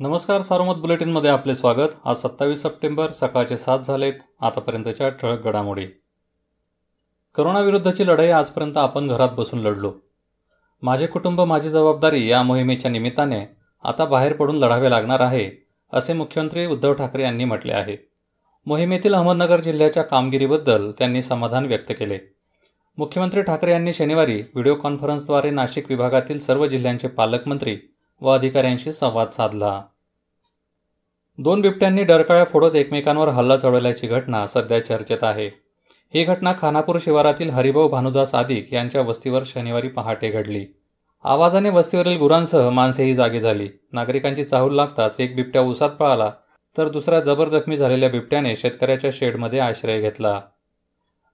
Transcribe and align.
नमस्कार 0.00 0.42
सारोमत 0.42 0.74
बुलेटिनमध्ये 0.74 1.30
आपले 1.30 1.54
स्वागत. 1.54 1.94
आज 2.04 2.16
सत्तावीस 2.16 2.60
सप्टेंबर 2.62 3.10
सकाळचे 3.10 3.56
सात 3.56 3.78
झालेत 3.78 4.12
आतापर्यंतच्या 4.40 5.08
ठळक 5.08 5.44
घडामोडी. 5.44 5.86
करोनाविरुद्धची 7.34 8.06
लढाई 8.06 8.30
आजपर्यंत 8.30 8.76
आपण 8.76 9.08
घरात 9.08 9.28
बसून 9.36 9.60
लढलो. 9.60 9.92
माझे 10.82 11.06
कुटुंब 11.06 11.40
माझी 11.40 11.70
जबाबदारी 11.70 12.26
या 12.28 12.42
मोहिमेच्या 12.42 12.90
निमित्ताने 12.90 13.40
आता 13.84 14.04
बाहेर 14.04 14.32
पडून 14.32 14.58
लढावे 14.58 14.90
लागणार 14.90 15.20
आहे 15.20 15.50
असे 15.92 16.12
मुख्यमंत्री 16.12 16.66
उद्धव 16.66 16.92
ठाकरे 16.92 17.22
यांनी 17.22 17.44
म्हटले 17.44 17.72
आहे. 17.72 17.96
मोहिमेतील 18.66 19.14
अहमदनगर 19.14 19.60
जिल्ह्याच्या 19.60 20.02
कामगिरीबद्दल 20.02 20.90
त्यांनी 20.90 21.22
समाधान 21.22 21.66
व्यक्त 21.66 21.92
केले. 21.98 22.18
मुख्यमंत्री 22.98 23.42
ठाकरे 23.42 23.70
यांनी 23.70 23.92
शनिवारी 23.92 24.40
व्हिडिओ 24.40 24.74
कॉन्फरन्सद्वारे 24.74 25.50
नाशिक 25.50 25.90
विभागातील 25.90 26.38
सर्व 26.38 26.66
जिल्ह्यांचे 26.66 27.08
पालकमंत्री 27.08 27.78
व 28.20 28.28
अधिकाऱ्यांशी 28.28 28.92
संवाद 28.92 29.30
साधला. 29.30 29.82
दोन 31.38 31.60
बिबट्यांनी 31.60 32.04
डरकाळ्या 32.04 32.44
फोडत 32.44 32.74
एकमेकांवर 32.74 33.28
हल्ला 33.28 33.56
चढवल्याची 33.56 34.06
घटना 34.06 34.46
सध्या 34.46 34.84
चर्चेत 34.84 35.24
आहे. 35.24 35.50
ही 36.14 36.24
घटना 36.24 36.52
खानापूर 36.58 36.98
शिवारातील 37.00 37.50
हरिभाऊ 37.50 37.88
भानुदास 37.88 38.34
आदिक 38.34 38.72
यांच्या 38.72 39.00
वस्तीवर 39.00 39.42
शनिवारी 39.46 39.88
पहाटे 39.88 40.30
घडली. 40.30 40.66
आवाजाने 41.24 41.70
वस्तीवरील 41.70 42.18
गुरांसह 42.18 42.70
माणसेही 42.70 43.14
जागी 43.14 43.40
झाली. 43.40 43.68
नागरिकांची 43.92 44.44
चाहूल 44.44 44.74
लागताच 44.74 45.20
एक 45.20 45.36
बिबट्या 45.36 45.62
उसात 45.62 45.90
पळाला 45.90 46.30
तर 46.78 46.88
दुसऱ्या 46.88 47.20
जबर 47.20 47.48
जखमी 47.48 47.76
झालेल्या 47.76 48.08
बिबट्याने 48.08 48.56
शेतकऱ्याच्या 48.56 49.10
शेडमध्ये 49.12 49.58
आश्रय 49.58 50.00
घेतला. 50.00 50.40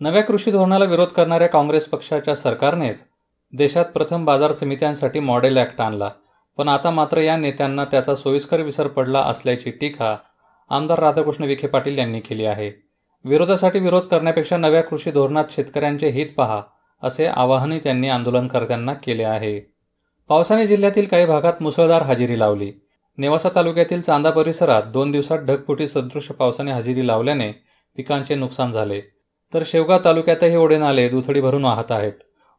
नव्या 0.00 0.22
कृषी 0.22 0.50
धोरणाला 0.50 0.84
विरोध 0.84 1.08
करणाऱ्या 1.08 1.48
काँग्रेस 1.48 1.86
पक्षाच्या 1.86 2.34
सरकारनेच 2.34 3.04
देशात 3.52 3.84
प्रथम 3.84 4.24
बाजार 4.24 4.52
समित्यांसाठी 4.52 5.20
मॉडेल 5.20 5.58
ॲक्ट 5.58 5.80
आणला. 5.80 6.10
पण 6.60 6.68
आता 6.68 6.90
मात्र 6.90 7.18
या 7.18 7.36
नेत्यांना 7.36 7.84
त्याचा 7.84 8.14
सोयीस्कर 8.14 8.60
विसर 8.60 8.86
पडला 8.86 9.20
असल्याची 9.20 9.70
टीका 9.70 10.16
आमदार 10.70 10.98
राधाकृष्ण 10.98 11.44
विखे 11.44 11.66
पाटील 11.66 11.98
यांनी 11.98 12.20
केली 12.20 12.44
आहे. 12.44 12.72
विरोधासाठी 13.24 13.78
विरोध 13.78 14.02
करण्यापेक्षा 14.02 14.56
नव्या 14.56 14.82
कृषी 14.82 15.10
धोरणात 15.10 15.44
शेतकऱ्यांचे 15.50 16.08
हित 16.08 16.26
पहा 16.36 16.62
असे 17.02 17.26
आवाहनही 17.26 17.78
त्यांनी 17.78 18.08
आंदोलनकर्त्यांना 18.08 18.94
केले 18.94 19.24
आहे. 19.24 19.60
पावसाने 20.28 20.66
जिल्ह्यातील 20.66 21.04
काही 21.04 21.26
भागात 21.26 21.52
मुसळधार 21.60 22.02
हजेरी 22.02 22.38
लावली. 22.38 22.72
नेवासा 23.18 23.48
तालुक्यातील 23.54 24.00
चांदा 24.00 24.30
परिसरात 24.30 24.82
दोन 24.82 25.10
दिवसात 25.10 25.38
ढगफुटी 25.38 25.88
सदृश 25.88 26.26
पावसाने 26.26 26.72
हजेरी 26.72 27.06
लावल्याने 27.06 27.52
पिकांचे 27.96 28.34
नुकसान 28.34 28.72
झाले. 28.72 29.00
तर 29.54 29.62
शेवगाव 29.66 29.98
तालुक्यातही 30.04 30.56
ओढे 30.56 30.78
नाले 30.78 31.08
दुथडी 31.08 31.40
भरून 31.40 31.64
वाहत 31.64 31.92
आहेत. 31.92 32.12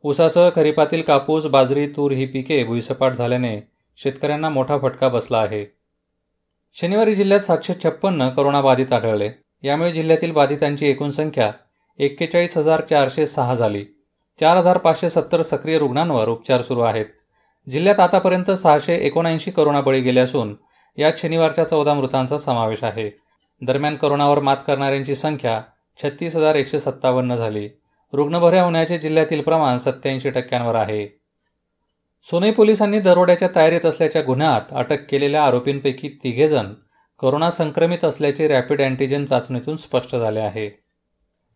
उसासह 0.03 0.49
खरीपातील 0.55 1.01
कापूस 1.01 1.45
बाजरी 1.45 1.87
तूर 1.87 2.11
ही 2.11 2.25
पिके 2.25 2.63
भुईसपाट 2.63 3.13
झाल्याने 3.13 3.70
शेतकऱ्यांना 3.97 4.49
मोठा 4.49 4.77
फटका 4.77 5.07
बसला 5.07 5.37
आहे. 5.37 5.73
शनिवारी 6.73 7.15
जिल्ह्यात 7.15 7.41
सातशे 7.41 7.73
छप्पन्न 7.73 8.29
करोनाबाधित 8.29 8.93
आढळले. 8.93 9.29
यामुळे 9.63 9.91
जिल्ह्यातील 9.91 10.31
बाधितांची 10.31 10.87
एकूण 10.87 11.09
संख्या 11.09 11.51
एक्केचाळीस 11.99 12.57
हजार 12.57 12.81
चारशे 12.81 13.27
सहा 13.27 13.55
झाली. 13.55 13.85
चार 14.39 14.57
हजार 14.57 14.77
पाचशे 14.77 15.09
सत्तर 15.09 15.41
सक्रिय 15.41 15.77
रुग्णांवर 15.77 16.27
उपचार 16.27 16.61
सुरू 16.61 16.79
आहेत. 16.79 17.05
जिल्ह्यात 17.69 17.99
आतापर्यंत 17.99 18.51
सहाशे 18.51 18.95
एकोणऐंशी 18.95 19.51
करोना 19.51 19.81
बळी 19.81 20.01
गेले 20.01 20.19
असून 20.19 20.55
यात 20.97 21.13
शनिवारच्या 21.17 21.63
चौदा 21.63 21.93
मृतांचा 21.93 22.37
समावेश 22.37 22.83
आहे. 22.83 23.11
दरम्यान 23.61 23.95
करोनावर 23.95 24.39
मात 24.39 24.57
करणाऱ्यांची 24.67 25.15
संख्या 25.15 25.61
छत्तीस 26.03 26.35
हजार 26.35 26.55
एकशे 26.55 26.79
सत्तावन्न 26.79 27.35
झाली. 27.35 27.69
रुग्ण 28.13 28.35
होण्याचे 28.35 28.97
जिल्ह्यातील 28.97 29.41
प्रमाण 29.41 29.77
सत्याऐंशी 29.77 30.29
टक्क्यांवर 30.29 30.75
आहे. 30.75 31.20
सोनई 32.29 32.51
पोलिसांनी 32.51 32.99
दरोड्याच्या 32.99 33.47
तयारीत 33.55 33.85
असल्याच्या 33.85 34.21
गुन्ह्यात 34.21 34.61
अटक 34.71 35.05
केलेल्या 35.09 35.43
आरोपींपैकी 35.43 36.09
तिघेजण 36.09 36.73
कोरोना 37.17 37.51
संक्रमित 37.51 38.05
असल्याचे 38.05 38.47
रॅपिड 38.47 38.81
अँटीजेन 38.81 39.25
चाचणीतून 39.25 39.75
स्पष्ट 39.75 40.15
झाले 40.15 40.39
आहे. 40.39 40.83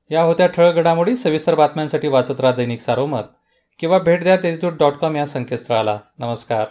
या 0.10 0.22
होत्या 0.24 0.48
ठळक 0.48 0.74
घडामोडी 0.74 1.16
सविस्तर 1.16 1.56
बातम्यांसाठी 1.56 2.08
वाचत 2.08 2.40
राहा 2.40 2.54
दैनिक 2.54 2.80
सारोमत 2.80 3.22
किंवा 3.80 4.00
भेट 4.00 4.24
द्या 4.24 4.38
तेजदूत 4.38 4.72
डॉट 4.72 4.94
कॉम 4.94 5.16
या 5.16 5.26
संकेतस्थळाला. 5.26 6.00
नमस्कार. 6.20 6.66